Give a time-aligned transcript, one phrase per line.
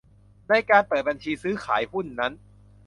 [0.49, 2.33] ในการเปิดบัญชีซื้อขายหุ้นนั้น